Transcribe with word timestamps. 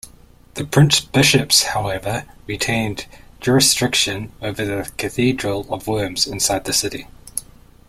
The 0.55 0.65
prince-bishops 0.65 1.61
however 1.61 2.25
retained 2.47 3.05
jurisdiction 3.39 4.31
over 4.41 4.65
the 4.65 4.89
Cathedral 4.97 5.71
of 5.71 5.85
Worms 5.85 6.25
inside 6.25 6.65
the 6.65 6.73
city. 6.73 7.05